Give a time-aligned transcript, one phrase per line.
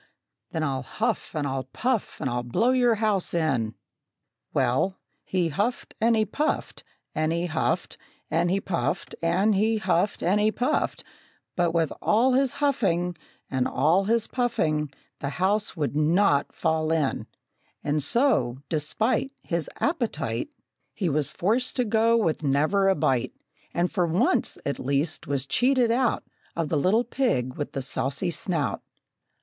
[0.49, 3.75] Then I'll huff and I'll puff and I'll blow your house in!"
[4.51, 7.97] Well, he huffed and he puffed and he huffed,
[8.31, 11.03] And he puffed and he huffed and he puffed,
[11.55, 13.15] But with all his huffing,
[13.51, 17.27] And all his puffing, The house would not fall in!
[17.83, 20.49] And so, despite His appetite,
[20.95, 23.33] He was forced to go with never a bite,
[23.71, 26.23] And for once, at least, was cheated out
[26.55, 28.81] Of the little pig with the saucy snout.